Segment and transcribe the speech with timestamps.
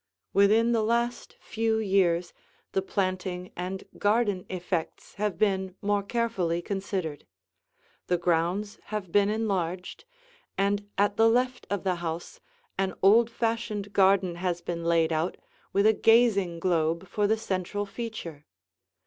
[0.33, 2.33] Within the last few years
[2.71, 7.27] the planting and garden effects have been more carefully considered;
[8.07, 10.05] the grounds have been enlarged,
[10.57, 12.39] and at the left of the house
[12.79, 15.37] an old fashioned garden has been laid out
[15.71, 18.47] with a gazing globe for the central feature.